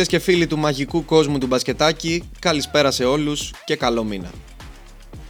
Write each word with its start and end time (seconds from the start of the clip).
Φίλες 0.00 0.18
και 0.18 0.30
φίλοι 0.30 0.46
του 0.46 0.58
μαγικού 0.58 1.04
κόσμου 1.04 1.38
του 1.38 1.46
μπασκετάκι, 1.46 2.30
καλησπέρα 2.38 2.90
σε 2.90 3.04
όλους 3.04 3.52
και 3.64 3.76
καλό 3.76 4.04
μήνα. 4.04 4.30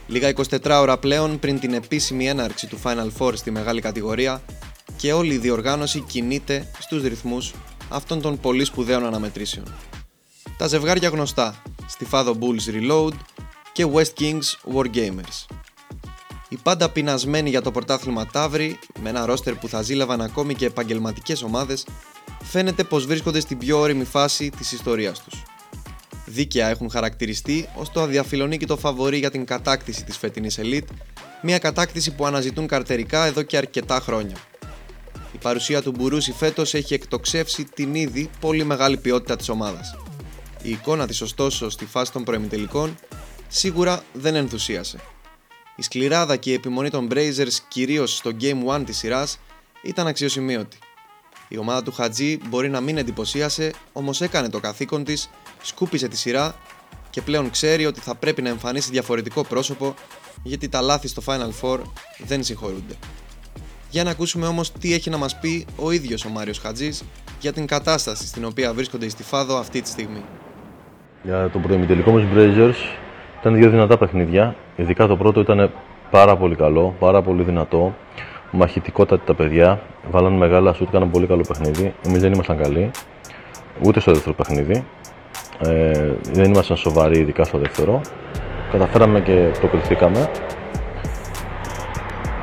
Λίγα 0.07 0.33
24 0.35 0.79
ώρα 0.81 0.97
πλέον 0.97 1.39
πριν 1.39 1.59
την 1.59 1.73
επίσημη 1.73 2.27
έναρξη 2.27 2.67
του 2.67 2.79
Final 2.83 3.07
Four 3.17 3.31
στη 3.35 3.51
μεγάλη 3.51 3.81
κατηγορία 3.81 4.41
και 4.97 5.13
όλη 5.13 5.33
η 5.33 5.37
διοργάνωση 5.37 5.99
κινείται 5.99 6.71
στους 6.79 7.03
ρυθμούς 7.03 7.53
αυτών 7.89 8.21
των 8.21 8.39
πολύ 8.39 8.63
σπουδαίων 8.65 9.05
αναμετρήσεων. 9.05 9.65
Τα 10.57 10.67
ζευγάρια 10.67 11.09
γνωστά, 11.09 11.61
Φάδο 12.05 12.37
Bulls 12.39 12.75
Reload 12.75 13.13
και 13.71 13.85
West 13.93 14.19
Kings 14.19 14.75
Wargamers. 14.75 15.55
Οι 16.49 16.57
πάντα 16.63 16.89
πεινασμένοι 16.89 17.49
για 17.49 17.61
το 17.61 17.71
πρωτάθλημα 17.71 18.25
Ταύρι, 18.25 18.79
με 19.01 19.09
ένα 19.09 19.25
ρόστερ 19.25 19.55
που 19.55 19.67
θα 19.67 19.81
ζήλευαν 19.81 20.21
ακόμη 20.21 20.55
και 20.55 20.65
επαγγελματικές 20.65 21.43
ομάδες, 21.43 21.85
φαίνεται 22.43 22.83
πως 22.83 23.05
βρίσκονται 23.05 23.39
στην 23.39 23.57
πιο 23.57 23.79
όρημη 23.79 24.03
φάση 24.03 24.49
της 24.49 24.71
ιστορίας 24.71 25.23
τους. 25.23 25.43
Δίκαια 26.25 26.67
έχουν 26.67 26.89
χαρακτηριστεί 26.89 27.69
ως 27.75 27.91
το 27.91 28.01
αδιαφιλονίκητο 28.01 28.77
φαβορή 28.77 29.17
για 29.17 29.31
την 29.31 29.45
κατάκτηση 29.45 30.03
της 30.03 30.17
φετινής 30.17 30.59
Elite, 30.61 30.87
μια 31.41 31.57
κατάκτηση 31.57 32.11
που 32.15 32.25
αναζητούν 32.25 32.67
καρτερικά 32.67 33.25
εδώ 33.25 33.41
και 33.41 33.57
αρκετά 33.57 33.99
χρόνια. 33.99 34.35
Η 35.33 35.37
παρουσία 35.37 35.81
του 35.81 35.91
Μπουρούση 35.91 36.31
φέτος 36.31 36.73
έχει 36.73 36.93
εκτοξεύσει 36.93 37.63
την 37.63 37.95
ήδη 37.95 38.29
πολύ 38.39 38.63
μεγάλη 38.63 38.97
ποιότητα 38.97 39.35
της 39.35 39.49
ομάδας. 39.49 39.95
Η 40.61 40.69
εικόνα 40.69 41.07
της, 41.07 41.21
ωστόσο, 41.21 41.69
στη 41.69 41.85
φάση 41.85 42.11
των 42.11 42.23
προεμιτελικών 42.23 42.95
σίγουρα 43.47 44.03
δεν 44.13 44.35
ενθουσίασε. 44.35 44.99
Η 45.75 45.81
σκληράδα 45.81 46.35
και 46.35 46.49
η 46.49 46.53
επιμονή 46.53 46.89
των 46.89 47.07
Brazers 47.11 47.57
κυρίως 47.67 48.15
στο 48.15 48.31
Game 48.41 48.75
1 48.75 48.83
της 48.85 48.97
σειράς 48.97 49.39
ήταν 49.81 50.07
αξιοσημείωτη. 50.07 50.77
Η 51.53 51.57
ομάδα 51.57 51.83
του 51.83 51.91
Χατζή 51.91 52.39
μπορεί 52.49 52.69
να 52.69 52.81
μην 52.81 52.97
εντυπωσίασε, 52.97 53.73
όμως 53.93 54.21
έκανε 54.21 54.49
το 54.49 54.59
καθήκον 54.59 55.03
της, 55.03 55.29
σκούπισε 55.61 56.07
τη 56.07 56.17
σειρά 56.17 56.55
και 57.09 57.21
πλέον 57.21 57.49
ξέρει 57.49 57.85
ότι 57.85 57.99
θα 57.99 58.15
πρέπει 58.15 58.41
να 58.41 58.49
εμφανίσει 58.49 58.91
διαφορετικό 58.91 59.43
πρόσωπο 59.43 59.93
γιατί 60.43 60.69
τα 60.69 60.81
λάθη 60.81 61.07
στο 61.07 61.21
Final 61.25 61.51
Four 61.61 61.79
δεν 62.17 62.43
συγχωρούνται. 62.43 62.93
Για 63.89 64.03
να 64.03 64.09
ακούσουμε 64.09 64.47
όμως 64.47 64.71
τι 64.71 64.93
έχει 64.93 65.09
να 65.09 65.17
μας 65.17 65.39
πει 65.39 65.65
ο 65.75 65.91
ίδιος 65.91 66.25
ο 66.25 66.29
Μάριος 66.29 66.59
Χατζής 66.59 67.03
για 67.39 67.53
την 67.53 67.65
κατάσταση 67.65 68.27
στην 68.27 68.45
οποία 68.45 68.73
βρίσκονται 68.73 69.05
οι 69.05 69.09
Στιφάδο 69.09 69.57
αυτή 69.57 69.81
τη 69.81 69.89
στιγμή. 69.89 70.21
Για 71.23 71.49
τον 71.49 71.61
προημιτελικό 71.61 72.11
μας 72.11 72.23
Brazers 72.35 72.75
ήταν 73.39 73.55
δύο 73.55 73.69
δυνατά 73.69 73.97
παιχνίδια. 73.97 74.55
Ειδικά 74.75 75.07
το 75.07 75.17
πρώτο 75.17 75.39
ήταν 75.39 75.71
πάρα 76.11 76.37
πολύ 76.37 76.55
καλό, 76.55 76.95
πάρα 76.99 77.21
πολύ 77.21 77.43
δυνατό. 77.43 77.95
Μαχητικότατα 78.51 79.23
τα 79.25 79.33
παιδιά. 79.33 79.81
Βάλανε 80.11 80.37
μεγάλα 80.37 80.73
σουτ, 80.73 80.87
έκαναν 80.87 81.11
πολύ 81.11 81.27
καλό 81.27 81.43
παιχνίδι. 81.47 81.93
Εμείς 82.05 82.21
δεν 82.21 82.33
ήμασταν 82.33 82.57
καλοί. 82.57 82.91
Ούτε 83.81 83.99
στο 83.99 84.11
δεύτερο 84.11 84.35
παιχνίδι. 84.35 84.85
Ε, 85.59 86.11
δεν 86.31 86.51
ήμασταν 86.51 86.77
σοβαροί, 86.77 87.19
ειδικά 87.19 87.43
στο 87.43 87.57
δεύτερο. 87.57 88.01
Καταφέραμε 88.71 89.19
και 89.21 89.51
προκριθήκαμε. 89.59 90.29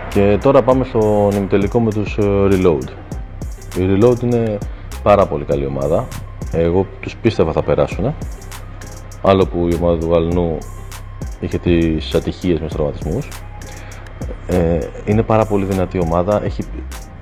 Και 0.08 0.38
τώρα 0.42 0.62
πάμε 0.62 0.84
στο 0.84 1.30
ημιτελικό 1.34 1.80
με 1.80 1.90
τους 1.90 2.16
ε, 2.18 2.22
Reload. 2.24 2.88
Η 3.78 3.80
Reload 3.80 4.22
είναι 4.22 4.58
πάρα 5.02 5.26
πολύ 5.26 5.44
καλή 5.44 5.66
ομάδα. 5.66 6.06
Εγώ 6.52 6.86
τους 7.00 7.16
πίστευα 7.16 7.52
θα 7.52 7.62
περάσουν. 7.62 8.14
Άλλο 9.22 9.46
που 9.46 9.68
η 9.68 9.74
ομάδα 9.74 9.98
του 9.98 10.12
Γαλνού 10.12 10.58
είχε 11.40 11.58
τις 11.58 12.14
ατυχίες 12.14 12.60
με 12.60 12.68
τραυματισμούς. 12.68 13.28
Ε, 14.50 14.78
είναι 15.04 15.22
πάρα 15.22 15.44
πολύ 15.44 15.64
δυνατή 15.64 15.98
ομάδα, 15.98 16.44
έχει 16.44 16.62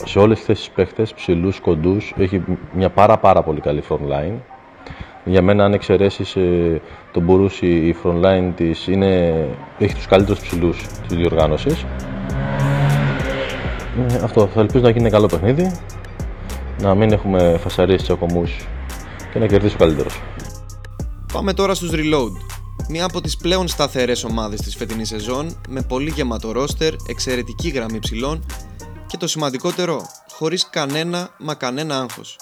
σε 0.04 0.18
όλες 0.18 0.36
τις 0.36 0.46
θέσεις 0.46 0.70
παίχτες, 0.70 1.14
ψηλούς, 1.14 1.60
κοντούς, 1.60 2.14
έχει 2.16 2.42
μια 2.72 2.90
πάρα 2.90 3.18
πάρα 3.18 3.42
πολύ 3.42 3.60
καλή 3.60 3.82
front 3.88 3.94
line. 4.12 4.38
Για 5.24 5.42
μένα 5.42 5.64
αν 5.64 5.72
εξαιρέσεις 5.72 6.36
ε, 6.36 6.80
τον 7.12 7.22
Μπουρούση 7.22 7.66
η 7.66 7.96
front 8.02 8.24
line 8.24 8.52
της 8.56 8.86
είναι, 8.86 9.44
έχει 9.78 9.94
τους 9.94 10.06
καλύτερους 10.06 10.40
ψηλούς 10.40 10.82
της 11.06 11.16
διοργάνωσης. 11.16 11.86
Ε, 14.08 14.16
αυτό, 14.24 14.46
θα 14.46 14.60
ελπίζω 14.60 14.84
να 14.84 14.90
γίνει 14.90 15.10
καλό 15.10 15.26
παιχνίδι, 15.26 15.70
να 16.82 16.94
μην 16.94 17.12
έχουμε 17.12 17.56
φασαρίες 17.58 18.02
τσακωμούς 18.02 18.66
και 19.32 19.38
να 19.38 19.46
κερδίσει 19.46 19.74
ο 19.74 19.78
καλύτερος. 19.78 20.20
Πάμε 21.32 21.52
τώρα 21.52 21.74
στους 21.74 21.90
Reload 21.92 22.45
μία 22.88 23.04
από 23.04 23.20
τις 23.20 23.36
πλέον 23.36 23.68
σταθερές 23.68 24.24
ομάδες 24.24 24.60
της 24.60 24.76
φετινής 24.76 25.08
σεζόν 25.08 25.60
με 25.68 25.82
πολύ 25.82 26.10
γεμάτο 26.10 26.52
ρόστερ, 26.52 26.94
εξαιρετική 27.06 27.68
γραμμή 27.68 27.98
ψηλών 27.98 28.46
και 29.06 29.16
το 29.16 29.26
σημαντικότερο, 29.26 30.02
χωρίς 30.30 30.68
κανένα 30.70 31.30
μα 31.38 31.54
κανένα 31.54 32.00
άγχος. 32.00 32.36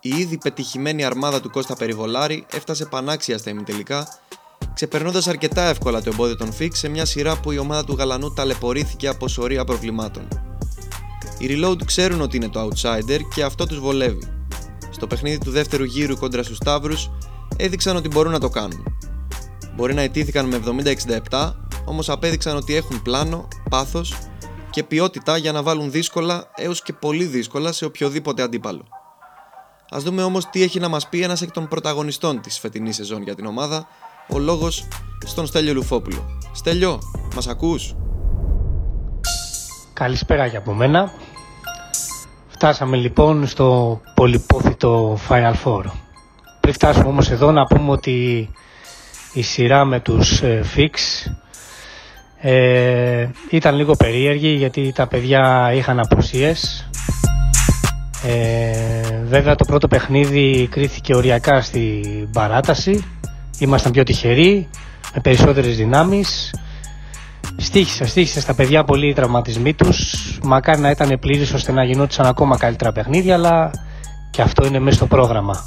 Η 0.00 0.08
ήδη 0.08 0.38
πετυχημένη 0.38 1.04
αρμάδα 1.04 1.40
του 1.40 1.50
Κώστα 1.50 1.76
Περιβολάρη 1.76 2.46
έφτασε 2.52 2.84
πανάξια 2.84 3.38
στα 3.38 3.50
ημιτελικά, 3.50 4.08
ξεπερνώντας 4.74 5.26
αρκετά 5.26 5.62
εύκολα 5.62 6.02
το 6.02 6.10
εμπόδιο 6.12 6.36
των 6.36 6.52
Φίξ 6.52 6.78
σε 6.78 6.88
μια 6.88 7.04
σειρά 7.04 7.40
που 7.40 7.52
η 7.52 7.58
ομάδα 7.58 7.84
του 7.84 7.94
Γαλανού 7.94 8.32
ταλαιπωρήθηκε 8.32 9.08
από 9.08 9.28
σωρία 9.28 9.64
προβλημάτων. 9.64 10.28
Οι 11.38 11.46
Reload 11.50 11.84
ξέρουν 11.84 12.20
ότι 12.20 12.36
είναι 12.36 12.48
το 12.48 12.68
outsider 12.68 13.20
και 13.34 13.42
αυτό 13.42 13.66
τους 13.66 13.78
βολεύει. 13.78 14.28
Στο 14.90 15.06
παιχνίδι 15.06 15.38
του 15.38 15.50
δεύτερου 15.50 15.84
γύρου 15.84 16.16
κόντρα 16.16 16.42
στους 16.42 16.56
Σταύρους 16.56 17.10
έδειξαν 17.56 17.96
ότι 17.96 18.08
μπορούν 18.08 18.32
να 18.32 18.40
το 18.40 18.48
κάνουν. 18.48 18.82
Μπορεί 19.78 19.94
να 19.94 20.00
ετήθηκαν 20.00 20.46
με 20.46 20.60
70-67, 21.30 21.52
όμως 21.84 22.08
απέδειξαν 22.08 22.56
ότι 22.56 22.74
έχουν 22.74 23.02
πλάνο, 23.02 23.48
πάθος 23.70 24.14
και 24.70 24.82
ποιότητα 24.82 25.36
για 25.36 25.52
να 25.52 25.62
βάλουν 25.62 25.90
δύσκολα 25.90 26.50
έως 26.56 26.82
και 26.82 26.92
πολύ 26.92 27.24
δύσκολα 27.24 27.72
σε 27.72 27.84
οποιοδήποτε 27.84 28.42
αντίπαλο. 28.42 28.84
Ας 29.90 30.02
δούμε 30.02 30.22
όμως 30.22 30.48
τι 30.50 30.62
έχει 30.62 30.80
να 30.80 30.88
μας 30.88 31.08
πει 31.08 31.22
ένας 31.22 31.42
εκ 31.42 31.50
των 31.50 31.68
πρωταγωνιστών 31.68 32.40
της 32.40 32.58
φετινής 32.58 32.96
σεζόν 32.96 33.22
για 33.22 33.34
την 33.34 33.46
ομάδα, 33.46 33.86
ο 34.28 34.38
λόγος 34.38 34.88
στον 35.26 35.46
Στέλιο 35.46 35.74
Λουφόπουλο. 35.74 36.38
Στέλιο, 36.52 36.98
μας 37.34 37.46
ακούς; 37.48 37.94
Καλησπέρα 39.92 40.46
για 40.46 40.58
από 40.58 40.72
μένα. 40.72 41.12
Φτάσαμε 42.48 42.96
λοιπόν 42.96 43.46
στο 43.46 44.00
πολυπόθητο 44.14 45.18
Final 45.28 45.54
Four. 45.64 45.84
Πριν 46.60 46.74
φτάσουμε 46.74 47.08
όμως 47.08 47.30
εδώ 47.30 47.52
να 47.52 47.64
πούμε 47.64 47.90
ότι 47.90 48.48
η 49.32 49.42
σειρά 49.42 49.84
με 49.84 50.00
τους 50.00 50.40
ε, 50.40 50.64
Fix. 50.76 50.90
Ε, 52.40 53.28
ήταν 53.50 53.74
λίγο 53.74 53.96
περίεργη 53.96 54.48
γιατί 54.48 54.92
τα 54.94 55.06
παιδιά 55.06 55.72
είχαν 55.74 55.98
απουσίες. 55.98 56.88
Ε, 58.26 59.24
βέβαια 59.24 59.54
το 59.54 59.64
πρώτο 59.64 59.88
παιχνίδι 59.88 60.68
κρίθηκε 60.70 61.14
οριακά 61.14 61.60
στην 61.60 62.30
παράταση. 62.32 63.04
Ήμασταν 63.58 63.92
πιο 63.92 64.02
τυχεροί 64.02 64.68
με 65.14 65.20
περισσότερες 65.20 65.76
δυνάμεις. 65.76 66.54
Στήχησα, 67.56 68.06
στήχησα 68.06 68.40
στα 68.40 68.54
παιδιά 68.54 68.84
πολύ 68.84 69.08
οι 69.08 69.12
τραυματισμοί 69.12 69.74
τους. 69.74 70.38
Μακάρι 70.42 70.80
να 70.80 70.90
ήταν 70.90 71.18
πλήρης 71.18 71.52
ώστε 71.52 71.72
να 71.72 71.84
γινόντουσαν 71.84 72.26
ακόμα 72.26 72.56
καλύτερα 72.56 72.92
παιχνίδια 72.92 73.34
αλλά 73.34 73.70
και 74.30 74.42
αυτό 74.42 74.66
είναι 74.66 74.78
μέσα 74.78 74.96
στο 74.96 75.06
πρόγραμμα 75.06 75.64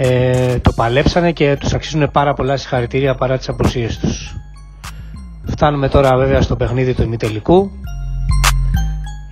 ε, 0.00 0.58
το 0.58 0.72
παλέψανε 0.72 1.32
και 1.32 1.56
τους 1.60 1.72
αξίζουν 1.72 2.10
πάρα 2.10 2.34
πολλά 2.34 2.56
συγχαρητήρια 2.56 3.14
παρά 3.14 3.38
τις 3.38 3.48
απουσίες 3.48 3.98
τους. 3.98 4.36
Φτάνουμε 5.46 5.88
τώρα 5.88 6.16
βέβαια 6.16 6.42
στο 6.42 6.56
παιχνίδι 6.56 6.94
του 6.94 7.02
ημιτελικού. 7.02 7.70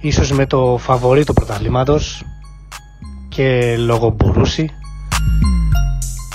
Ίσως 0.01 0.33
με 0.33 0.47
το 0.47 0.77
φαβορή 0.81 1.25
του 1.25 1.33
πρωταθλήματος 1.33 2.25
και 3.29 3.77
λόγω 3.79 4.11
Μπουρούση. 4.11 4.71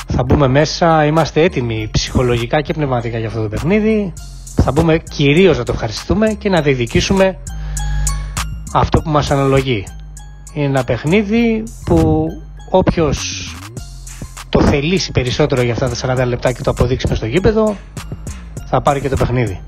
Θα 0.08 0.24
μπούμε 0.24 0.48
μέσα, 0.48 1.06
είμαστε 1.06 1.42
έτοιμοι 1.42 1.90
ψυχολογικά 1.92 2.62
και 2.62 2.74
πνευματικά 2.74 3.18
για 3.18 3.28
αυτό 3.28 3.42
το 3.42 3.48
παιχνίδι. 3.48 4.14
Θα 4.56 4.72
μπούμε 4.72 4.98
κυρίως 4.98 5.58
να 5.58 5.64
το 5.64 5.72
ευχαριστούμε 5.72 6.34
και 6.34 6.50
να 6.50 6.62
διεκδικήσουμε 6.62 7.38
αυτό 8.74 9.02
που 9.02 9.10
μας 9.10 9.32
αναλογεί. 9.32 9.88
Είναι 10.54 10.66
ένα 10.66 10.84
παιχνίδι 10.84 11.64
που 11.86 12.28
όποιος 12.70 13.52
το 14.52 14.62
θελήσει 14.62 15.12
περισσότερο 15.12 15.62
για 15.62 15.74
αυτά 15.74 15.90
τα 15.90 16.24
40 16.24 16.28
λεπτά 16.28 16.52
και 16.52 16.62
το 16.62 16.72
αποδείξει 16.72 17.16
στο 17.16 17.26
γήπεδο, 17.26 17.78
θα 18.66 18.82
πάρει 18.82 19.02
και 19.02 19.10
το 19.10 19.16
παιχνίδι. 19.16 19.62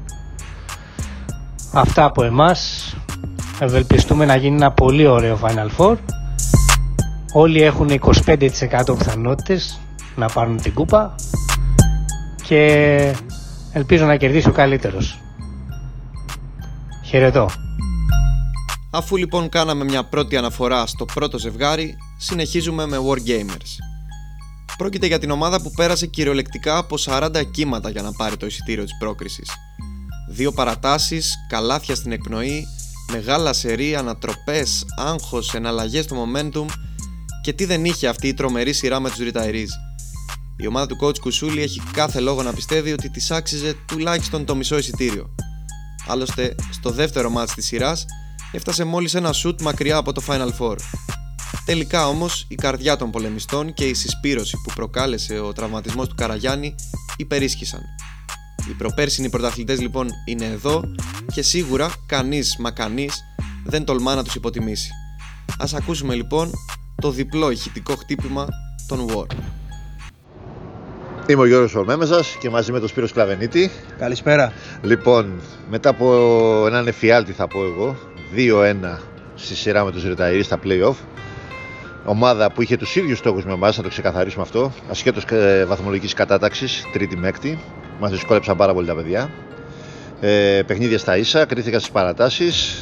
Αυτά 1.73 2.05
από 2.05 2.23
εμάς. 2.23 2.93
Ευελπιστούμε 3.59 4.25
να 4.25 4.35
γίνει 4.35 4.55
ένα 4.55 4.71
πολύ 4.71 5.07
ωραίο 5.07 5.39
Final 5.41 5.69
Four. 5.77 5.95
Όλοι 7.33 7.61
έχουν 7.61 7.89
25% 8.25 8.97
πιθανότητες 8.97 9.79
να 10.15 10.27
πάρουν 10.27 10.61
την 10.61 10.73
κούπα 10.73 11.15
και 12.43 13.15
ελπίζω 13.71 14.05
να 14.05 14.15
κερδίσει 14.15 14.49
ο 14.49 14.51
καλύτερος. 14.51 15.19
Χαιρετώ. 17.05 17.49
Αφού 18.91 19.15
λοιπόν 19.15 19.49
κάναμε 19.49 19.83
μια 19.83 20.03
πρώτη 20.03 20.37
αναφορά 20.37 20.85
στο 20.85 21.05
πρώτο 21.05 21.39
ζευγάρι, 21.39 21.95
συνεχίζουμε 22.17 22.85
με 22.85 22.97
Wargamers. 22.97 23.92
Πρόκειται 24.83 25.07
για 25.07 25.19
την 25.19 25.31
ομάδα 25.31 25.61
που 25.61 25.71
πέρασε 25.71 26.05
κυριολεκτικά 26.05 26.77
από 26.77 26.97
40 27.05 27.43
κύματα 27.51 27.89
για 27.89 28.01
να 28.01 28.11
πάρει 28.11 28.37
το 28.37 28.45
εισιτήριο 28.45 28.83
της 28.83 28.97
πρόκρισης. 28.99 29.49
Δύο 30.29 30.51
παρατάσεις, 30.51 31.35
καλάθια 31.49 31.95
στην 31.95 32.11
εκπνοή, 32.11 32.65
μεγάλα 33.11 33.53
σερή, 33.53 33.95
ανατροπές, 33.95 34.85
άγχος, 34.97 35.53
εναλλαγές 35.53 36.03
στο 36.03 36.25
momentum 36.25 36.65
Και 37.41 37.53
τι 37.53 37.65
δεν 37.65 37.85
είχε 37.85 38.07
αυτή 38.07 38.27
η 38.27 38.33
τρομερή 38.33 38.73
σειρά 38.73 38.99
με 38.99 39.09
τους 39.09 39.19
retirees. 39.19 39.69
Η 40.57 40.67
ομάδα 40.67 40.85
του 40.87 40.97
coach 41.01 41.19
Κουσούλη 41.19 41.61
έχει 41.61 41.81
κάθε 41.93 42.19
λόγο 42.19 42.43
να 42.43 42.53
πιστεύει 42.53 42.91
ότι 42.91 43.09
της 43.09 43.31
άξιζε 43.31 43.75
τουλάχιστον 43.87 44.45
το 44.45 44.55
μισό 44.55 44.77
εισιτήριο. 44.77 45.35
Άλλωστε, 46.07 46.55
στο 46.71 46.89
δεύτερο 46.89 47.29
μάτς 47.29 47.53
της 47.53 47.65
σειράς 47.65 48.05
έφτασε 48.51 48.83
μόλις 48.83 49.13
ένα 49.13 49.33
σουτ 49.33 49.61
μακριά 49.61 49.97
από 49.97 50.11
το 50.11 50.21
Final 50.27 50.49
Four. 50.59 50.75
Τελικά 51.65 52.07
όμως 52.07 52.45
η 52.47 52.55
καρδιά 52.55 52.95
των 52.95 53.11
πολεμιστών 53.11 53.73
και 53.73 53.83
η 53.83 53.93
συσπήρωση 53.93 54.57
που 54.63 54.73
προκάλεσε 54.75 55.39
ο 55.39 55.53
τραυματισμός 55.53 56.07
του 56.07 56.15
Καραγιάννη 56.15 56.75
υπερίσχυσαν. 57.17 57.81
Οι 58.69 58.73
προπέρσινοι 58.73 59.29
πρωταθλητές 59.29 59.79
λοιπόν 59.79 60.09
είναι 60.25 60.45
εδώ 60.45 60.81
και 61.33 61.41
σίγουρα 61.41 61.91
κανείς 62.05 62.55
μα 62.59 62.71
κανείς 62.71 63.23
δεν 63.65 63.83
τολμά 63.83 64.15
να 64.15 64.23
τους 64.23 64.35
υποτιμήσει. 64.35 64.89
Ας 65.59 65.73
ακούσουμε 65.73 66.15
λοιπόν 66.15 66.51
το 67.01 67.11
διπλό 67.11 67.51
ηχητικό 67.51 67.95
χτύπημα 67.95 68.47
των 68.87 69.07
War. 69.09 69.25
Είμαι 71.27 71.41
ο 71.41 71.45
Γιώργος 71.45 71.75
Ορμέμεσας 71.75 72.37
και 72.39 72.49
μαζί 72.49 72.71
με 72.71 72.79
τον 72.79 72.87
Σπύρος 72.87 73.09
Σκλαβενίτη. 73.09 73.71
Καλησπέρα. 73.97 74.53
Λοιπόν, 74.81 75.41
μετά 75.69 75.89
από 75.89 76.13
έναν 76.67 76.87
εφιάλτη 76.87 77.31
θα 77.31 77.47
πω 77.47 77.63
εγώ, 77.63 77.97
2-1 78.35 78.99
στη 79.35 79.55
σειρά 79.55 79.83
με 79.83 79.91
τους 79.91 80.03
Ρεταϊρείς 80.03 80.45
στα 80.45 80.59
play-off, 80.63 80.95
ομάδα 82.05 82.51
που 82.51 82.61
είχε 82.61 82.77
τους 82.77 82.95
ίδιους 82.95 83.17
στόχους 83.17 83.45
με 83.45 83.53
εμάς, 83.53 83.77
να 83.77 83.83
το 83.83 83.89
ξεκαθαρίσουμε 83.89 84.43
αυτό, 84.43 84.71
ασχέτως 84.89 85.23
ε, 85.31 85.65
βαθμολογικής 85.65 86.13
κατάταξης, 86.13 86.87
τρίτη 86.93 87.17
με 87.17 87.27
έκτη, 87.27 87.59
μας 87.99 88.11
δυσκόλεψαν 88.11 88.57
πάρα 88.57 88.73
πολύ 88.73 88.87
τα 88.87 88.95
παιδιά. 88.95 89.29
Ε, 90.21 90.61
παιχνίδια 90.65 90.97
στα 90.97 91.17
ίσα, 91.17 91.45
κρίθηκαν 91.45 91.79
στις 91.79 91.91
παρατάσεις 91.91 92.77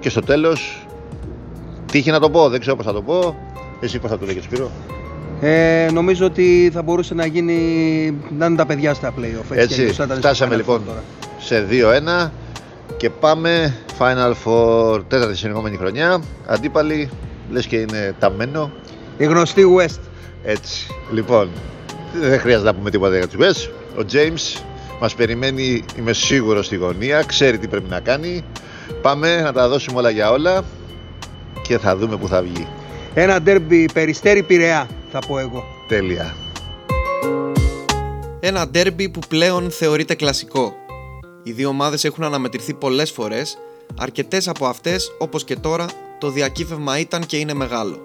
και 0.00 0.08
στο 0.08 0.20
τέλος, 0.20 0.86
τύχη 1.92 2.10
να 2.10 2.20
το 2.20 2.30
πω, 2.30 2.48
δεν 2.48 2.60
ξέρω 2.60 2.76
πώς 2.76 2.84
θα 2.84 2.92
το 2.92 3.02
πω, 3.02 3.36
εσύ 3.80 3.98
πώς 3.98 4.10
θα 4.10 4.18
το 4.18 4.26
λέγεις 4.26 4.44
Σπύρο; 4.44 4.70
Ε, 5.40 5.88
νομίζω 5.92 6.26
ότι 6.26 6.70
θα 6.72 6.82
μπορούσε 6.82 7.14
να 7.14 7.26
γίνει 7.26 7.54
να 8.38 8.46
είναι 8.46 8.56
τα 8.56 8.66
παιδιά 8.66 8.94
στα 8.94 9.14
play-off. 9.18 9.56
Έτσι, 9.56 9.82
Έτσι, 9.82 10.02
φτάσαμε 10.16 10.56
λοιπόν 10.56 10.82
σε 11.38 11.66
2-1 12.26 12.30
και 12.96 13.10
πάμε 13.10 13.74
Final 13.98 14.32
Four 14.44 15.02
τέταρτη 15.08 15.36
συνεχόμενη 15.36 15.76
χρονιά. 15.76 16.22
Αντίπαλοι, 16.46 17.10
λες 17.50 17.66
και 17.66 17.76
είναι 17.76 18.14
ταμένο. 18.18 18.72
Η 19.18 19.24
γνωστή 19.24 19.62
West. 19.78 20.00
Έτσι, 20.44 20.86
λοιπόν, 21.12 21.50
δεν 22.20 22.40
χρειάζεται 22.40 22.70
να 22.70 22.74
πούμε 22.74 22.90
τίποτα 22.90 23.16
για 23.16 23.28
τους 23.28 23.38
West. 23.40 23.70
Ο 23.98 24.04
James 24.12 24.62
μας 25.00 25.14
περιμένει, 25.14 25.84
είμαι 25.98 26.12
σίγουρος 26.12 26.66
στη 26.66 26.76
γωνία, 26.76 27.22
ξέρει 27.22 27.58
τι 27.58 27.68
πρέπει 27.68 27.88
να 27.88 28.00
κάνει. 28.00 28.44
Πάμε 29.02 29.40
να 29.40 29.52
τα 29.52 29.68
δώσουμε 29.68 29.98
όλα 29.98 30.10
για 30.10 30.30
όλα 30.30 30.64
και 31.62 31.78
θα 31.78 31.96
δούμε 31.96 32.16
που 32.16 32.28
θα 32.28 32.42
βγει. 32.42 32.66
Ένα 33.14 33.40
ντέρμπι 33.40 33.88
περιστέρι 33.92 34.42
πειραιά 34.42 34.88
θα 35.12 35.18
πω 35.18 35.38
εγώ. 35.38 35.64
Τέλεια. 35.88 36.34
Ένα 38.40 38.68
ντέρμπι 38.68 39.08
που 39.08 39.20
πλέον 39.28 39.70
θεωρείται 39.70 40.14
κλασικό. 40.14 40.74
Οι 41.42 41.52
δύο 41.52 41.68
ομάδες 41.68 42.04
έχουν 42.04 42.24
αναμετρηθεί 42.24 42.74
πολλές 42.74 43.10
φορές, 43.10 43.58
αρκετές 43.98 44.48
από 44.48 44.66
αυτές 44.66 45.12
όπως 45.18 45.44
και 45.44 45.56
τώρα 45.56 45.86
το 46.18 46.30
διακύβευμα 46.30 46.98
ήταν 46.98 47.26
και 47.26 47.36
είναι 47.36 47.54
μεγάλο. 47.54 48.00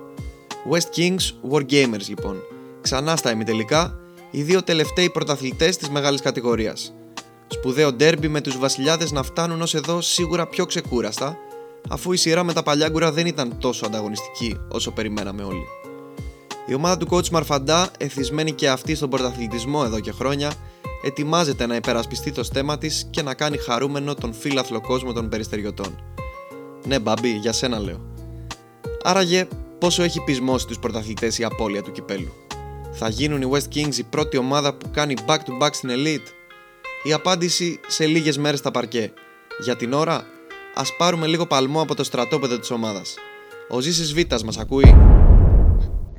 West 0.71 1.00
Kings 1.00 1.51
War 1.51 1.62
Gamers 1.71 2.07
λοιπόν. 2.07 2.38
Ξανά 2.81 3.15
στα 3.15 3.31
ημιτελικά, 3.31 4.00
οι 4.31 4.42
δύο 4.42 4.63
τελευταίοι 4.63 5.10
πρωταθλητές 5.10 5.77
της 5.77 5.89
μεγάλης 5.89 6.21
κατηγορίας. 6.21 6.94
Σπουδαίο 7.48 7.94
ντέρμπι 7.94 8.27
με 8.27 8.42
τους 8.42 8.57
βασιλιάδες 8.57 9.12
να 9.12 9.24
φτάνουν 9.24 9.62
ως 9.62 9.74
εδώ 9.75 10.01
σίγουρα 10.01 10.48
πιο 10.48 10.65
ξεκούραστα, 10.65 11.38
αφού 11.89 12.12
η 12.12 12.18
σειρά 12.18 12.44
με 12.44 12.54
τα 12.54 12.63
παλιάγκουρα 12.63 13.12
δεν 13.12 13.25
ήταν 13.25 13.57
τόσο 13.60 13.86
ανταγωνιστική 13.86 14.57
όσο 14.71 14.92
περιμέναμε 14.92 15.44
όλοι. 15.44 15.65
Η 16.65 16.74
ομάδα 16.74 16.98
του 16.98 17.07
coach 17.10 17.30
Μαρφαντά, 17.30 17.92
εθισμένη 17.98 18.51
και 18.51 18.69
αυτή 18.69 18.95
στον 18.95 19.10
πρωταθλητισμό 19.10 19.81
εδώ 19.86 20.00
και 20.00 20.12
χρόνια, 20.12 20.54
ετοιμάζεται 21.04 21.65
να 21.65 21.75
υπερασπιστεί 21.75 22.31
το 22.31 22.44
στέμα 22.44 22.77
της 22.77 23.07
και 23.10 23.21
να 23.21 23.33
κάνει 23.33 23.57
χαρούμενο 23.57 24.15
τον 24.15 24.33
φίλαθλο 24.33 24.81
κόσμο 24.81 25.13
των 25.13 25.30
περιστεριωτών. 25.30 26.04
Ναι, 26.86 27.00
μπαμπί, 27.00 27.30
για 27.30 27.52
σένα 27.52 27.80
λέω. 27.80 28.00
Άραγε, 29.04 29.48
πόσο 29.80 30.04
έχει 30.04 30.24
πεισμώσει 30.24 30.68
τους 30.68 30.80
πρωταθλητές 30.80 31.38
η 31.38 31.44
απώλεια 31.44 31.82
του 31.82 31.92
κυπέλου. 31.92 32.34
Θα 32.92 33.10
γίνουν 33.10 33.42
οι 33.42 33.50
West 33.52 33.76
Kings 33.76 33.96
η 33.98 34.04
πρώτη 34.04 34.38
ομάδα 34.38 34.74
που 34.74 34.92
κάνει 34.92 35.14
back-to-back 35.28 35.70
στην 35.72 35.90
Elite. 35.94 36.28
Η 37.04 37.14
απάντηση 37.14 37.80
σε 37.88 38.06
λίγες 38.06 38.38
μέρες 38.38 38.60
στα 38.60 38.72
παρκέ. 38.72 39.12
Για 39.64 39.76
την 39.76 39.94
ώρα, 39.94 40.26
ας 40.76 40.96
πάρουμε 40.98 41.28
λίγο 41.28 41.46
παλμό 41.46 41.82
από 41.82 41.96
το 41.96 42.04
στρατόπεδο 42.04 42.60
της 42.60 42.72
ομάδας. 42.72 43.16
Ο 43.70 43.80
Ζήσης 43.80 44.14
Βίτας 44.14 44.44
μας 44.44 44.58
ακούει. 44.58 44.96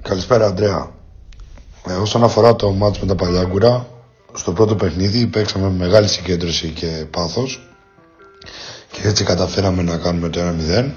Καλησπέρα, 0.03 0.47
Αντρέα. 0.47 0.93
Ε, 1.87 1.93
όσον 1.93 2.25
αφορά 2.25 2.57
το 2.57 2.71
μάτς 2.71 3.01
με 3.01 3.07
τα 3.07 3.15
Παλιάγκουρα, 3.15 3.87
στο 4.33 4.53
πρώτο 4.53 4.75
παιχνίδι 4.75 5.27
παίξαμε 5.27 5.69
με 5.69 5.77
μεγάλη 5.85 6.09
συγκέντρωση 6.09 6.69
και 6.69 7.07
πάθος 7.11 7.69
και 8.41 8.74
έτσι 9.09 9.25
καταφέραμε 9.25 9.83
να 9.83 9.97
κάνουμε 9.97 10.29
το 10.29 10.41
1-0. 10.79 10.91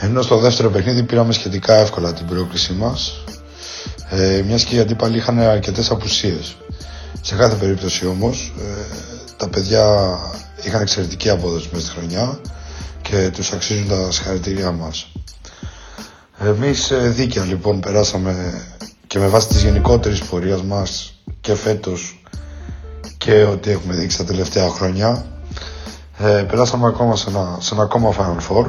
Ενώ 0.00 0.22
στο 0.22 0.38
δεύτερο 0.38 0.70
παιχνίδι 0.70 1.02
πήραμε 1.02 1.32
σχετικά 1.32 1.74
εύκολα 1.74 2.12
την 2.12 2.26
πρόκλησή 2.26 2.72
μας, 2.72 3.24
ε, 4.10 4.42
μιας 4.46 4.64
και 4.64 4.76
οι 4.76 4.78
αντίπαλοι 4.80 5.16
είχαν 5.16 5.38
αρκετές 5.38 5.90
απουσίες. 5.90 6.56
Σε 7.20 7.34
κάθε 7.34 7.54
περίπτωση 7.56 8.06
όμως, 8.06 8.52
ε, 8.60 8.84
τα 9.36 9.48
παιδιά 9.48 10.16
είχαν 10.62 10.80
εξαιρετική 10.80 11.30
απόδοση 11.30 11.68
μέσα 11.72 11.86
στη 11.86 11.94
χρονιά 11.98 12.40
και 13.02 13.30
τους 13.32 13.52
αξίζουν 13.52 13.88
τα 13.88 14.10
συγχαρητήριά 14.12 14.70
μας. 14.72 15.12
Εμείς 16.38 16.90
ε, 16.90 16.96
δίκαια 16.96 17.44
λοιπόν 17.44 17.80
περάσαμε 17.80 18.62
και 19.06 19.18
με 19.18 19.26
βάση 19.26 19.48
της 19.48 19.62
γενικότερης 19.62 20.20
πορείας 20.22 20.62
μας 20.62 21.14
και 21.40 21.54
φέτος 21.54 22.20
και 23.18 23.42
ό,τι 23.42 23.70
έχουμε 23.70 23.94
δείξει 23.94 24.16
τα 24.16 24.24
τελευταία 24.24 24.68
χρόνια 24.68 25.26
ε, 26.18 26.42
περάσαμε 26.48 26.86
ακόμα 26.86 27.16
σε 27.16 27.28
ένα, 27.28 27.56
σε 27.60 27.74
ένα 27.74 27.82
ακόμα 27.82 28.14
Final 28.18 28.52
Four 28.52 28.64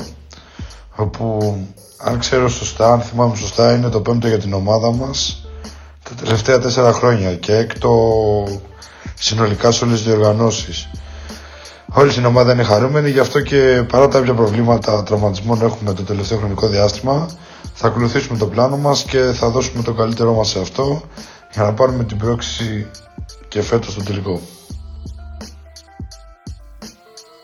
όπου 0.96 1.58
αν 1.98 2.20
ξέρω 2.20 2.48
σωστά, 2.50 2.92
αν 2.92 3.02
θυμάμαι 3.02 3.36
σωστά 3.36 3.74
είναι 3.76 3.90
το 3.90 4.02
πέμπτο 4.02 4.28
για 4.28 4.40
την 4.40 4.54
ομάδα 4.54 4.92
μας 4.92 5.48
τα 6.04 6.16
τελευταία 6.24 6.60
τέσσερα 6.60 6.94
χρόνια 6.94 7.36
και 7.36 7.56
έκτο 7.56 7.92
συνολικά 9.14 9.72
σε 9.72 9.86
όλες 9.86 9.98
τις 10.04 10.08
διοργανώσεις. 10.08 10.90
Όλη 11.94 12.12
την 12.14 12.26
ομάδα 12.26 12.52
είναι 12.54 12.64
χαρούμενη, 12.64 13.10
γι' 13.10 13.20
αυτό 13.20 13.42
και 13.42 13.84
παρά 13.92 14.08
τα 14.08 14.20
προβλήματα 14.22 15.04
τραυματισμών 15.04 15.62
έχουμε 15.62 15.94
το 15.94 16.04
τελευταίο 16.04 16.38
χρονικό 16.38 16.68
διάστημα, 16.68 17.30
θα 17.74 17.88
ακολουθήσουμε 17.88 18.38
το 18.38 18.46
πλάνο 18.48 18.78
μας 18.78 19.04
και 19.04 19.20
θα 19.20 19.50
δώσουμε 19.50 19.84
το 19.84 19.94
καλύτερό 19.94 20.34
μας 20.34 20.48
σε 20.50 20.60
αυτό 20.60 21.02
για 21.54 21.64
να 21.64 21.74
πάρουμε 21.74 22.04
την 22.04 22.18
πρόξη 22.18 22.88
και 23.48 23.62
φέτος 23.62 23.94
στο 23.94 24.04
τελικό. 24.04 24.42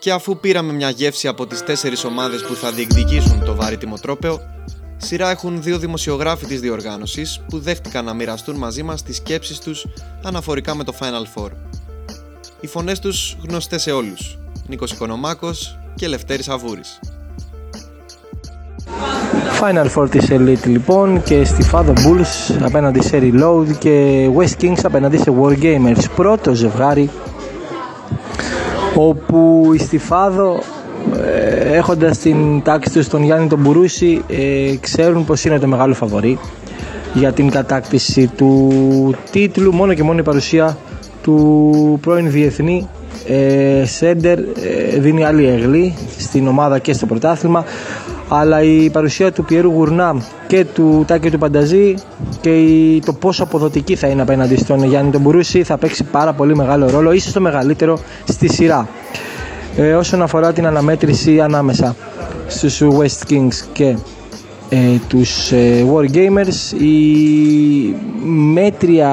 Και 0.04 0.12
αφού 0.12 0.38
πήραμε 0.38 0.74
μια 0.74 0.90
γεύση 0.90 1.28
από 1.28 1.48
τις 1.48 1.64
τέσσερις 1.64 2.04
ομάδες 2.04 2.42
που 2.42 2.56
θα 2.56 2.72
διεκδικήσουν 2.72 3.44
το 3.46 3.56
βαρύτιμο 3.56 3.98
τρόπεο, 4.02 4.40
σειρά 4.98 5.30
έχουν 5.30 5.62
δύο 5.62 5.78
δημοσιογράφοι 5.78 6.46
της 6.46 6.60
διοργάνωσης 6.60 7.42
που 7.50 7.60
δέχτηκαν 7.60 8.06
να 8.06 8.14
μοιραστούν 8.14 8.56
μαζί 8.56 8.84
μας 8.84 9.04
τις 9.04 9.16
σκέψεις 9.16 9.60
τους 9.60 9.86
αναφορικά 10.24 10.76
με 10.76 10.84
το 10.84 10.94
Final 11.00 11.42
Four. 11.42 11.50
Οι 12.60 12.68
φωνές 12.68 13.00
τους 13.00 13.38
γνωστές 13.48 13.82
σε 13.82 13.92
όλους, 13.92 14.40
Νίκος 14.68 14.92
Οικονομάκος 14.92 15.80
και 15.96 16.08
Λευτέρης 16.08 16.50
Αβούρης. 16.50 17.00
Final 19.62 19.88
Four 19.96 20.10
της 20.10 20.26
Elite 20.30 20.66
λοιπόν 20.66 21.24
και 21.24 21.44
στη 21.44 21.66
Father 21.72 21.94
Bulls 21.94 22.58
απέναντι 22.62 23.02
σε 23.02 23.20
Reload 23.22 23.68
και 23.80 24.28
West 24.38 24.64
Kings 24.64 24.80
απέναντι 24.84 25.18
σε 25.18 25.34
War 25.42 25.62
Gamers. 25.62 26.06
Πρώτο 26.16 26.54
ζευγάρι 26.54 27.10
όπου 28.96 29.72
η 29.74 29.78
Στιφάδο 29.78 30.60
ε, 31.24 31.78
έχοντας 31.78 32.18
την 32.18 32.62
τάξη 32.62 32.92
του 32.92 33.08
τον 33.08 33.24
Γιάννη 33.24 33.48
τον 33.48 33.60
Μπουρούση 33.60 34.22
ε, 34.28 34.76
ξέρουν 34.80 35.26
πως 35.26 35.46
είναι 35.46 35.60
το 35.60 35.68
μεγάλο 35.68 35.94
φαβορή 35.94 36.40
για 37.14 37.32
την 37.32 37.50
κατάκτηση 37.50 38.28
του 38.28 38.72
τίτλου. 39.32 39.74
Μόνο 39.74 39.94
και 39.94 40.04
μόνο 40.04 40.20
η 40.20 40.24
παρουσία 40.24 40.78
του 41.22 41.98
πρώην 42.02 42.32
διεθνή 42.32 42.88
ε, 43.28 43.86
Σέντερ 43.86 44.40
ε, 44.40 44.44
δίνει 44.98 45.24
άλλη 45.24 45.48
εγλή 45.48 45.96
στην 46.18 46.48
ομάδα 46.48 46.80
και 46.80 46.94
στο 46.94 47.06
πρωτάθλημα. 47.06 47.64
Αλλά 48.30 48.62
η 48.62 48.90
παρουσία 48.90 49.32
του 49.32 49.46
Πιέρου 49.46 49.70
Γουρνά 49.70 50.16
και 50.54 50.66
του 50.66 51.04
Τάκη 51.08 51.30
του 51.30 51.38
Πανταζή 51.38 51.96
και 52.42 52.52
το 53.06 53.14
πόσο 53.14 53.44
αποδοτική 53.44 53.96
θα 53.96 54.08
είναι 54.08 54.22
απέναντι 54.22 54.56
στον 54.56 54.84
Γιάννη 54.84 55.12
τον 55.12 55.22
Μπουρούση 55.22 55.64
θα 55.64 55.78
παίξει 55.78 56.04
πάρα 56.04 56.34
πολύ 56.34 56.56
μεγάλο 56.56 56.90
ρόλο, 56.90 57.12
ίσως 57.12 57.32
το 57.32 57.42
μεγαλύτερο 57.42 58.00
στη 58.28 58.54
σειρά. 58.54 58.88
Ε, 59.78 59.94
όσον 59.94 60.22
αφορά 60.22 60.54
την 60.54 60.66
αναμέτρηση 60.66 61.40
ανάμεσα 61.40 61.96
στους 62.48 62.82
West 62.82 63.32
Kings 63.32 63.54
και 63.74 63.96
ε, 64.70 64.78
τους 65.08 65.52
ε, 65.52 65.86
War 65.94 66.16
Gamers 66.16 66.82
η 66.82 67.96
μέτρια 68.54 69.10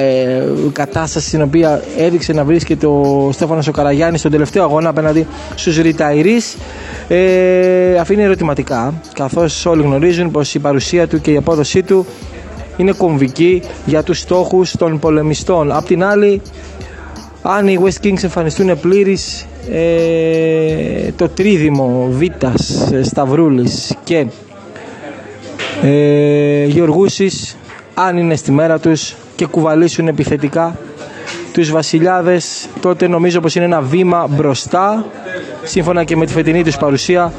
ε, 0.00 0.44
κατάσταση 0.72 1.26
στην 1.26 1.42
οποία 1.42 1.82
έδειξε 1.98 2.32
να 2.32 2.44
βρίσκεται 2.44 2.86
ο 2.86 3.28
Στέφανος 3.32 3.68
ο 3.68 3.70
Καραγιάννης 3.70 4.20
στον 4.20 4.32
τελευταίο 4.32 4.62
αγώνα 4.62 4.88
απέναντι 4.88 5.26
στους 5.54 5.78
Retirees 5.80 6.56
ε, 7.08 7.98
αφήνει 7.98 8.22
ερωτηματικά 8.22 8.94
καθώς 9.12 9.66
όλοι 9.66 9.82
γνωρίζουν 9.82 10.30
πως 10.30 10.54
η 10.54 10.58
παρουσία 10.58 11.08
του 11.08 11.20
και 11.20 11.30
η 11.30 11.36
απόδοσή 11.36 11.82
του 11.82 12.06
είναι 12.76 12.92
κομβική 12.92 13.62
για 13.86 14.02
τους 14.02 14.18
στόχους 14.18 14.76
των 14.76 14.98
πολεμιστών. 14.98 15.72
Απ' 15.72 15.86
την 15.86 16.04
άλλη, 16.04 16.42
αν 17.42 17.68
οι 17.68 17.78
West 17.84 18.06
Kings 18.06 18.22
εμφανιστούν 18.22 18.80
πλήρης 18.80 19.46
ε, 19.72 21.12
το 21.16 21.28
τρίδημο 21.28 22.08
Βίτας, 22.10 22.88
Σταυρούλης 23.02 23.96
και 24.04 24.26
ε, 25.82 26.64
Γιωργούσης 26.64 27.56
αν 27.94 28.16
είναι 28.16 28.36
στη 28.36 28.52
μέρα 28.52 28.78
τους 28.78 29.14
και 29.36 29.46
κουβαλήσουν 29.46 30.08
επιθετικά 30.08 30.78
τους 31.52 31.70
βασιλιάδες 31.70 32.68
τότε 32.80 33.08
νομίζω 33.08 33.40
πως 33.40 33.54
είναι 33.54 33.64
ένα 33.64 33.80
βήμα 33.80 34.26
μπροστά 34.30 35.06
σύμφωνα 35.68 36.04
και 36.04 36.16
με 36.16 36.26
τη 36.26 36.32
φετινή 36.32 36.64
τους 36.64 36.76
παρουσία 36.76 37.32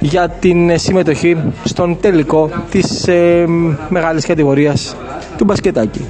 για 0.00 0.28
την 0.28 0.78
συμμετοχή 0.78 1.52
στον 1.64 2.00
τελικό 2.00 2.50
της 2.70 3.08
ε, 3.08 3.46
μεγάλης 3.88 4.26
κατηγορίας 4.26 4.96
του 5.36 5.44
μπασκετάκι. 5.44 6.06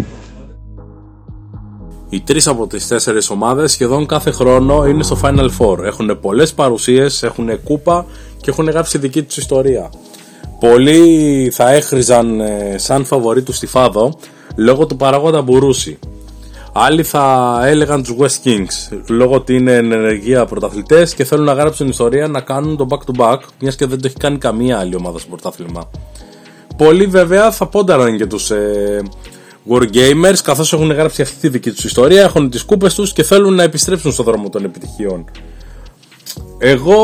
Οι 2.08 2.20
τρεις 2.20 2.46
από 2.46 2.66
τις 2.66 2.86
τέσσερις 2.86 3.30
ομάδες 3.30 3.72
σχεδόν 3.72 4.06
κάθε 4.06 4.30
χρόνο 4.30 4.86
είναι 4.86 5.02
στο 5.02 5.18
Final 5.22 5.48
Four. 5.58 5.78
Έχουν 5.84 6.18
πολλές 6.20 6.52
παρουσίες, 6.52 7.22
έχουν 7.22 7.62
κούπα 7.62 8.06
και 8.40 8.50
έχουν 8.50 8.68
γράψει 8.68 8.98
δική 8.98 9.22
τους 9.22 9.36
ιστορία. 9.36 9.90
Πολλοί 10.60 11.50
θα 11.54 11.70
έχριζαν 11.72 12.40
ε, 12.40 12.74
σαν 12.78 13.04
φαβορή 13.04 13.42
του 13.42 13.52
στη 13.52 13.66
Φάδο 13.66 14.14
λόγω 14.56 14.86
του 14.86 14.96
παράγοντα 14.96 15.42
Μπουρούση. 15.42 15.98
Άλλοι 16.80 17.02
θα 17.02 17.58
έλεγαν 17.64 18.02
τους 18.02 18.14
West 18.18 18.48
Kings 18.48 18.98
λόγω 19.08 19.34
ότι 19.34 19.54
είναι 19.54 19.72
ενεργεία 19.72 20.44
πρωταθλητές 20.44 21.14
και 21.14 21.24
θέλουν 21.24 21.44
να 21.44 21.52
γράψουν 21.52 21.88
ιστορία 21.88 22.28
να 22.28 22.40
κάνουν 22.40 22.76
το 22.76 22.86
back 22.90 22.98
to 22.98 23.20
back 23.20 23.38
μιας 23.60 23.76
και 23.76 23.86
δεν 23.86 24.00
το 24.00 24.06
έχει 24.06 24.16
κάνει 24.16 24.38
καμία 24.38 24.78
άλλη 24.78 24.94
ομάδα 24.96 25.18
στο 25.18 25.28
πρωτάθλημα. 25.28 25.90
Πολλοί 26.76 27.06
βέβαια 27.06 27.50
θα 27.50 27.66
πόνταραν 27.66 28.16
και 28.16 28.26
τους 28.26 28.50
ε, 28.50 29.02
Wargamers 29.70 30.38
καθώς 30.42 30.72
έχουν 30.72 30.90
γράψει 30.90 31.22
αυτή 31.22 31.36
τη 31.36 31.48
δική 31.48 31.70
τους 31.70 31.84
ιστορία, 31.84 32.22
έχουν 32.22 32.50
τις 32.50 32.64
κούπες 32.64 32.94
τους 32.94 33.12
και 33.12 33.22
θέλουν 33.22 33.54
να 33.54 33.62
επιστρέψουν 33.62 34.12
στον 34.12 34.24
δρόμο 34.24 34.48
των 34.48 34.64
επιτυχιών. 34.64 35.24
Εγώ 36.58 37.00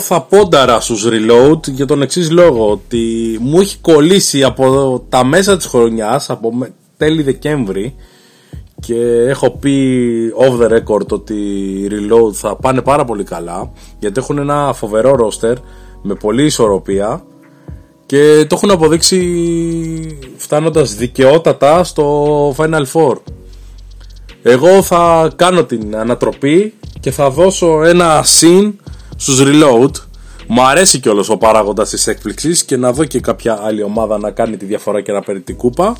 θα 0.00 0.20
πόνταρα 0.20 0.80
στους 0.80 1.06
Reload 1.08 1.68
για 1.68 1.86
τον 1.86 2.02
εξής 2.02 2.30
λόγο 2.30 2.70
ότι 2.70 3.38
μου 3.40 3.60
έχει 3.60 3.78
κολλήσει 3.78 4.42
από 4.44 5.02
τα 5.08 5.24
μέσα 5.24 5.56
της 5.56 5.66
χρονιάς, 5.66 6.30
από 6.30 6.52
τέλη 6.96 7.22
Δεκέμβρη 7.22 7.94
και 8.80 8.94
έχω 9.28 9.50
πει 9.50 9.92
off 10.38 10.62
the 10.62 10.72
record 10.72 11.06
ότι 11.08 11.34
οι 11.34 11.88
Reload 11.90 12.32
θα 12.32 12.56
πάνε 12.56 12.82
πάρα 12.82 13.04
πολύ 13.04 13.24
καλά 13.24 13.70
γιατί 13.98 14.20
έχουν 14.20 14.38
ένα 14.38 14.72
φοβερό 14.72 15.28
roster 15.28 15.54
με 16.02 16.14
πολλή 16.14 16.44
ισορροπία 16.44 17.22
και 18.06 18.46
το 18.48 18.54
έχουν 18.54 18.70
αποδείξει 18.70 20.18
φτάνοντας 20.36 20.94
δικαιότατα 20.94 21.84
στο 21.84 22.54
Final 22.56 22.84
Four. 22.92 23.16
Εγώ 24.42 24.82
θα 24.82 25.32
κάνω 25.36 25.64
την 25.64 25.96
ανατροπή 25.96 26.74
και 27.00 27.10
θα 27.10 27.30
δώσω 27.30 27.82
ένα 27.84 28.22
συν 28.22 28.78
στους 29.16 29.42
Reload. 29.42 29.90
Μου 30.46 30.62
αρέσει 30.62 31.00
κιόλας 31.00 31.28
ο 31.28 31.36
παράγοντας 31.36 31.90
της 31.90 32.06
έκπληξης 32.06 32.64
και 32.64 32.76
να 32.76 32.92
δω 32.92 33.04
και 33.04 33.20
κάποια 33.20 33.58
άλλη 33.62 33.82
ομάδα 33.82 34.18
να 34.18 34.30
κάνει 34.30 34.56
τη 34.56 34.64
διαφορά 34.64 35.00
και 35.00 35.12
να 35.12 35.20
παίρνει 35.20 35.40
την 35.40 35.56
κούπα. 35.56 35.96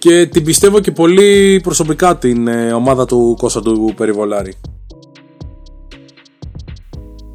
Και 0.00 0.26
την 0.26 0.44
πιστεύω 0.44 0.80
και 0.80 0.92
πολύ 0.92 1.60
προσωπικά 1.62 2.18
την 2.18 2.46
ε, 2.46 2.72
ομάδα 2.72 3.06
του 3.06 3.36
Κώστα 3.38 3.62
του 3.62 3.92
Περιβολάρη. 3.96 4.54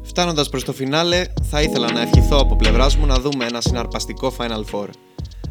Φτάνοντας 0.02 0.48
προς 0.48 0.64
το 0.64 0.72
φινάλε, 0.72 1.24
θα 1.42 1.62
ήθελα 1.62 1.92
να 1.92 2.00
ευχηθώ 2.00 2.38
από 2.38 2.56
πλευράς 2.56 2.96
μου 2.96 3.06
να 3.06 3.18
δούμε 3.18 3.44
ένα 3.44 3.60
συναρπαστικό 3.60 4.32
Final 4.38 4.64
Four. 4.72 4.88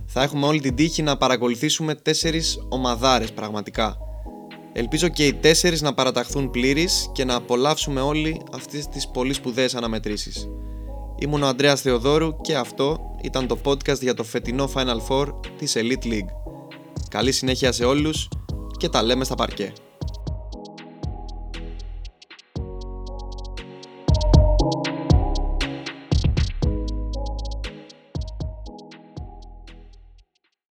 Θα 0.06 0.24
έχουμε 0.24 0.46
όλη 0.46 0.60
την 0.60 0.76
τύχη 0.76 1.02
να 1.02 1.18
παρακολουθήσουμε 1.18 1.96
τέσσερις 1.96 2.60
ομαδάρες 2.70 3.32
πραγματικά. 3.32 3.98
Ελπίζω 4.74 5.08
και 5.08 5.26
οι 5.26 5.34
τέσσερις 5.34 5.82
να 5.82 5.94
παραταχθούν 5.94 6.52
πλήρης 6.52 7.10
και 7.12 7.26
να 7.26 7.36
απολαύσουμε 7.36 8.02
όλοι 8.02 8.42
αυτές 8.54 8.88
τις 8.88 9.08
πολύ 9.08 9.34
σπουδαίες 9.34 9.76
αναμετρήσεις. 9.76 10.50
Ήμουν 11.20 11.44
ο 11.44 11.48
Ανδρέας 11.48 11.82
Θεοδόρου 11.82 12.42
και 12.42 12.56
αυτό 12.56 12.98
ήταν 13.22 13.48
το 13.48 13.58
podcast 13.66 14.00
για 14.00 14.14
το 14.14 14.24
φετινό 14.24 14.70
Final 14.74 15.08
Four 15.10 15.28
της 15.58 15.76
Elite 15.78 16.06
League. 16.06 16.46
Καλή 17.16 17.32
συνέχεια 17.32 17.72
σε 17.72 17.86
όλους 17.86 18.28
και 18.78 18.90
τα 18.90 19.04
λέμε 19.04 19.24
στα 19.24 19.36
παρκέ. 19.36 19.74